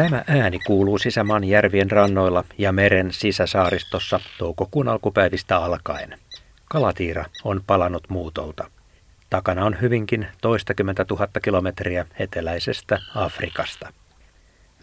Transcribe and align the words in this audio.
Tämä 0.00 0.24
ääni 0.26 0.58
kuuluu 0.58 0.98
sisämaan 0.98 1.44
järvien 1.44 1.90
rannoilla 1.90 2.44
ja 2.58 2.72
meren 2.72 3.12
sisäsaaristossa 3.12 4.20
toukokuun 4.38 4.88
alkupäivistä 4.88 5.56
alkaen. 5.56 6.18
Kalatiira 6.64 7.24
on 7.44 7.62
palannut 7.66 8.04
muutolta. 8.08 8.70
Takana 9.30 9.64
on 9.64 9.80
hyvinkin 9.80 10.26
toistakymmentä 10.42 11.04
tuhatta 11.04 11.40
kilometriä 11.40 12.06
eteläisestä 12.18 12.98
Afrikasta. 13.14 13.92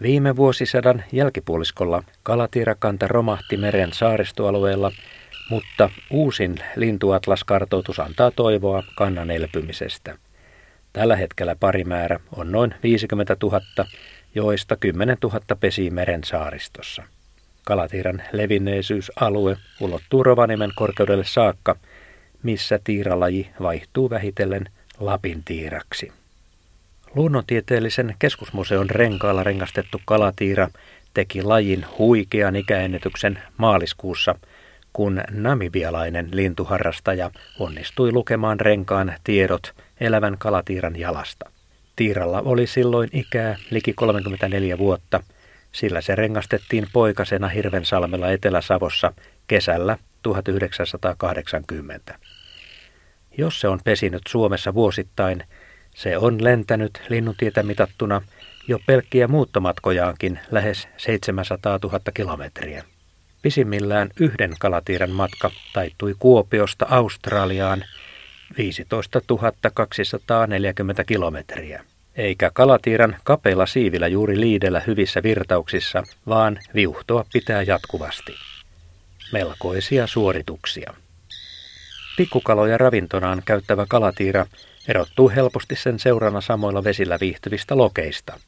Viime 0.01 0.35
vuosisadan 0.35 1.03
jälkipuoliskolla 1.11 2.03
kalatiirakanta 2.23 3.07
romahti 3.07 3.57
meren 3.57 3.93
saaristoalueella, 3.93 4.91
mutta 5.49 5.89
uusin 6.11 6.55
lintuatlaskartoitus 6.75 7.99
antaa 7.99 8.31
toivoa 8.31 8.83
kannan 8.95 9.31
elpymisestä. 9.31 10.17
Tällä 10.93 11.15
hetkellä 11.15 11.55
parimäärä 11.55 12.19
on 12.35 12.51
noin 12.51 12.73
50 12.83 13.37
000, 13.43 13.61
joista 14.37 14.75
10 14.75 15.17
000 15.23 15.39
pesii 15.59 15.89
meren 15.89 16.23
saaristossa. 16.23 17.03
Kalatiiran 17.65 18.23
levinneisyysalue 18.31 19.57
ulottuu 19.79 20.23
Rovaniemen 20.23 20.71
korkeudelle 20.75 21.23
saakka, 21.23 21.75
missä 22.43 22.79
tiiralaji 22.83 23.49
vaihtuu 23.61 24.09
vähitellen 24.09 24.65
Lapin 24.99 25.43
tiiraksi. 25.43 26.11
Luonnontieteellisen 27.15 28.15
keskusmuseon 28.19 28.89
renkaalla 28.89 29.43
rengastettu 29.43 30.01
kalatiira 30.05 30.69
teki 31.13 31.43
lajin 31.43 31.85
huikean 31.97 32.55
ikäennetyksen 32.55 33.39
maaliskuussa, 33.57 34.35
kun 34.93 35.21
namibialainen 35.31 36.29
lintuharrastaja 36.31 37.31
onnistui 37.59 38.11
lukemaan 38.11 38.59
renkaan 38.59 39.13
tiedot 39.23 39.73
elävän 39.99 40.37
kalatiiran 40.37 40.95
jalasta. 40.95 41.56
Tiiralla 41.97 42.41
oli 42.41 42.67
silloin 42.67 43.09
ikää 43.13 43.55
liki 43.69 43.93
34 43.93 44.77
vuotta, 44.77 45.23
sillä 45.71 46.01
se 46.01 46.15
rengastettiin 46.15 46.87
poikasena 46.93 47.47
Hirvensalmella 47.47 48.31
Etelä-Savossa 48.31 49.13
kesällä 49.47 49.97
1980. 50.23 52.19
Jos 53.37 53.59
se 53.59 53.67
on 53.67 53.79
pesinyt 53.83 54.21
Suomessa 54.27 54.73
vuosittain, 54.73 55.43
se 55.95 56.17
on 56.17 56.43
lentänyt 56.43 57.01
linnutietä 57.09 57.63
mitattuna 57.63 58.21
jo 58.67 58.79
pelkkiä 58.85 59.27
muuttomatkojaankin 59.27 60.39
lähes 60.51 60.87
700 60.97 61.79
000 61.83 61.99
kilometriä. 62.13 62.83
Pisimmillään 63.41 64.09
yhden 64.19 64.53
kalatiiran 64.59 65.11
matka 65.11 65.51
taittui 65.73 66.15
Kuopiosta 66.19 66.85
Australiaan 66.89 67.83
15 68.57 69.21
240 69.73 71.03
kilometriä. 71.03 71.83
Eikä 72.15 72.51
kalatiiran 72.53 73.15
kapeilla 73.23 73.65
siivillä 73.65 74.07
juuri 74.07 74.39
liidellä 74.39 74.81
hyvissä 74.87 75.23
virtauksissa, 75.23 76.03
vaan 76.27 76.59
viuhtoa 76.75 77.25
pitää 77.33 77.61
jatkuvasti. 77.61 78.31
Melkoisia 79.31 80.07
suorituksia. 80.07 80.93
Pikkukaloja 82.17 82.77
ravintonaan 82.77 83.41
käyttävä 83.45 83.85
kalatiira 83.89 84.45
erottuu 84.87 85.29
helposti 85.29 85.75
sen 85.75 85.99
seurana 85.99 86.41
samoilla 86.41 86.83
vesillä 86.83 87.17
viihtyvistä 87.21 87.77
lokeista. 87.77 88.39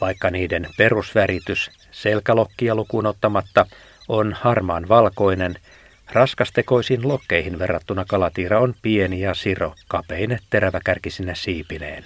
Vaikka 0.00 0.30
niiden 0.30 0.68
perusväritys 0.76 1.70
selkälokkia 1.90 2.74
lukuun 2.74 3.06
ottamatta 3.06 3.66
on 4.08 4.32
harmaan 4.32 4.88
valkoinen, 4.88 5.54
raskastekoisiin 6.12 7.08
lokkeihin 7.08 7.58
verrattuna 7.58 8.04
kalatiira 8.08 8.60
on 8.60 8.74
pieni 8.82 9.20
ja 9.20 9.34
siro, 9.34 9.74
kapeine 9.88 10.38
teräväkärkisine 10.50 11.34
siipineen. 11.34 12.04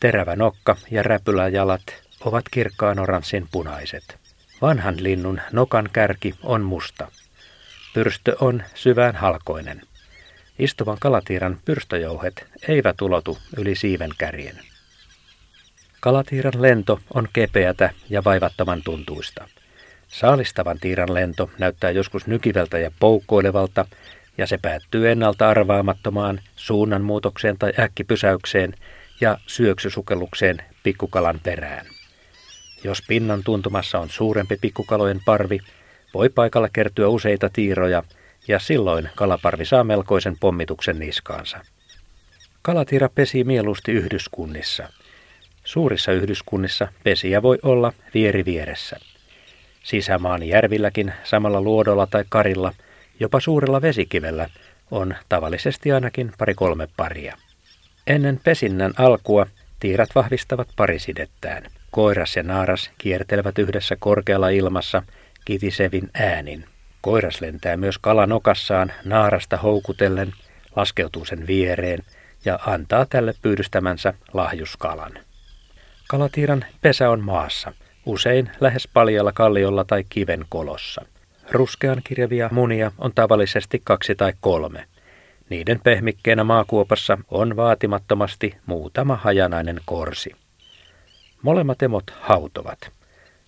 Terävä 0.00 0.36
nokka 0.36 0.76
ja 0.90 1.02
räpyläjalat 1.02 1.82
ovat 2.20 2.44
kirkkaan 2.50 2.98
oranssin 2.98 3.48
punaiset. 3.52 4.18
Vanhan 4.62 4.94
linnun 5.02 5.40
nokan 5.52 5.88
kärki 5.92 6.34
on 6.42 6.62
musta. 6.62 7.10
Pyrstö 7.94 8.36
on 8.40 8.62
syvään 8.74 9.16
halkoinen. 9.16 9.82
Istuvan 10.58 10.96
kalatiiran 11.00 11.58
pyrstöjouhet 11.64 12.46
eivät 12.68 13.02
ulotu 13.02 13.38
yli 13.56 13.74
siiven 13.74 14.10
kärjen. 14.18 14.60
Kalatiiran 16.00 16.62
lento 16.62 17.00
on 17.14 17.28
kepeätä 17.32 17.90
ja 18.10 18.24
vaivattoman 18.24 18.82
tuntuista. 18.82 19.48
Saalistavan 20.08 20.78
tiiran 20.80 21.14
lento 21.14 21.50
näyttää 21.58 21.90
joskus 21.90 22.26
nykivältä 22.26 22.78
ja 22.78 22.90
poukkoilevalta, 23.00 23.86
ja 24.38 24.46
se 24.46 24.58
päättyy 24.62 25.10
ennalta 25.10 25.48
arvaamattomaan 25.48 26.40
suunnanmuutokseen 26.56 27.58
tai 27.58 27.72
äkkipysäykseen 27.78 28.74
ja 29.20 29.38
syöksysukellukseen 29.46 30.58
pikkukalan 30.82 31.40
perään. 31.42 31.86
Jos 32.84 33.02
pinnan 33.08 33.44
tuntumassa 33.44 33.98
on 33.98 34.10
suurempi 34.10 34.56
pikkukalojen 34.60 35.20
parvi, 35.24 35.58
voi 36.14 36.28
paikalla 36.28 36.68
kertyä 36.68 37.08
useita 37.08 37.50
tiiroja– 37.50 38.02
ja 38.48 38.58
silloin 38.58 39.08
kalaparvi 39.14 39.64
saa 39.64 39.84
melkoisen 39.84 40.36
pommituksen 40.40 40.98
niskaansa. 40.98 41.60
Kalatiira 42.62 43.08
pesii 43.08 43.44
mieluusti 43.44 43.92
yhdyskunnissa. 43.92 44.88
Suurissa 45.64 46.12
yhdyskunnissa 46.12 46.88
pesiä 47.04 47.42
voi 47.42 47.58
olla 47.62 47.92
vieri 48.14 48.44
vieressä. 48.44 48.96
Sisämaan 49.84 50.42
järvilläkin 50.42 51.12
samalla 51.24 51.60
luodolla 51.60 52.06
tai 52.06 52.24
karilla, 52.28 52.72
jopa 53.20 53.40
suurella 53.40 53.82
vesikivellä, 53.82 54.48
on 54.90 55.14
tavallisesti 55.28 55.92
ainakin 55.92 56.32
pari-kolme 56.38 56.88
paria. 56.96 57.36
Ennen 58.06 58.40
pesinnän 58.44 58.92
alkua 58.98 59.46
tiirat 59.80 60.08
vahvistavat 60.14 60.68
parisidettään. 60.76 61.62
Koiras 61.90 62.36
ja 62.36 62.42
naaras 62.42 62.90
kiertelevät 62.98 63.58
yhdessä 63.58 63.96
korkealla 63.98 64.48
ilmassa 64.48 65.02
kitisevin 65.44 66.10
äänin. 66.14 66.64
Koiras 67.00 67.40
lentää 67.40 67.76
myös 67.76 67.98
kalanokassaan 67.98 68.92
naarasta 69.04 69.56
houkutellen, 69.56 70.32
laskeutuu 70.76 71.24
sen 71.24 71.46
viereen 71.46 71.98
ja 72.44 72.58
antaa 72.66 73.06
tälle 73.06 73.34
pyydystämänsä 73.42 74.14
lahjuskalan. 74.32 75.12
Kalatiiran 76.08 76.64
pesä 76.80 77.10
on 77.10 77.20
maassa, 77.20 77.72
usein 78.06 78.50
lähes 78.60 78.88
paljalla 78.92 79.32
kalliolla 79.32 79.84
tai 79.84 80.04
kiven 80.08 80.44
kolossa. 80.48 81.04
Ruskean 81.50 82.00
kirjavia 82.04 82.48
munia 82.52 82.92
on 82.98 83.12
tavallisesti 83.14 83.80
kaksi 83.84 84.14
tai 84.14 84.32
kolme. 84.40 84.84
Niiden 85.50 85.80
pehmikkeenä 85.80 86.44
maakuopassa 86.44 87.18
on 87.30 87.56
vaatimattomasti 87.56 88.56
muutama 88.66 89.16
hajanainen 89.16 89.80
korsi. 89.84 90.30
Molemmat 91.42 91.82
emot 91.82 92.04
hautovat. 92.20 92.78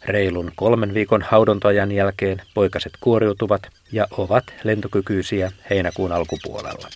Reilun 0.04 0.52
kolmen 0.56 0.94
viikon 0.94 1.22
haudontajan 1.22 1.92
jälkeen 1.92 2.42
poikaset 2.54 2.92
kuoriutuvat 3.00 3.62
ja 3.92 4.06
ovat 4.10 4.44
lentokykyisiä 4.64 5.50
heinäkuun 5.70 6.12
alkupuolella. 6.12 6.88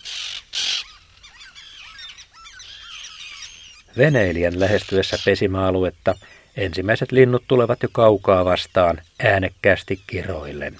Veneilijän 3.97 4.59
lähestyessä 4.59 5.17
pesimäaluetta 5.25 6.15
ensimmäiset 6.57 7.11
linnut 7.11 7.43
tulevat 7.47 7.83
jo 7.83 7.89
kaukaa 7.91 8.45
vastaan 8.45 9.01
äänekkäästi 9.23 9.99
kiroillen. 10.07 10.77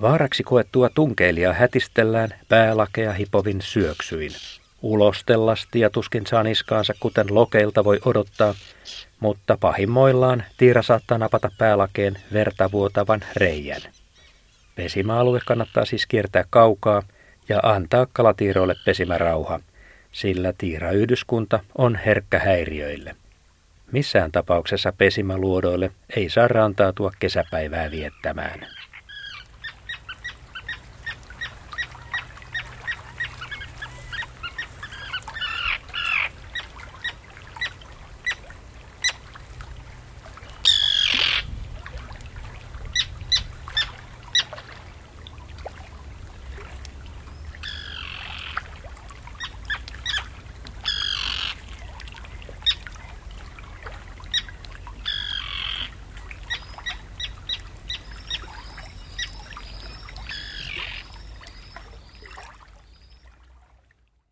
Vaaraksi 0.00 0.42
koettua 0.42 0.88
tunkeilijaa 0.88 1.52
hätistellään 1.52 2.34
päälakea 2.48 3.12
hipovin 3.12 3.62
syöksyin. 3.62 4.32
Ulostellasti 4.82 5.80
ja 5.80 5.90
tuskin 5.90 6.26
saa 6.26 6.42
niskaansa, 6.42 6.94
kuten 7.00 7.26
lokeilta 7.34 7.84
voi 7.84 8.00
odottaa, 8.04 8.54
mutta 9.20 9.56
pahimmoillaan 9.60 10.44
tiira 10.56 10.82
saattaa 10.82 11.18
napata 11.18 11.50
päälakeen 11.58 12.16
vertavuotavan 12.32 13.24
reijän. 13.36 13.82
Pesimäalue 14.74 15.40
kannattaa 15.46 15.84
siis 15.84 16.06
kiertää 16.06 16.44
kaukaa 16.50 17.02
ja 17.48 17.60
antaa 17.62 18.06
kalatiiroille 18.12 18.74
pesimärauha, 18.84 19.60
sillä 20.12 20.52
tiirayhdyskunta 20.58 21.60
on 21.78 21.96
herkkä 22.06 22.38
häiriöille. 22.38 23.16
Missään 23.92 24.32
tapauksessa 24.32 24.92
pesimäluodoille 24.92 25.90
ei 26.16 26.30
saa 26.30 26.48
rantautua 26.48 27.12
kesäpäivää 27.18 27.90
viettämään. 27.90 28.66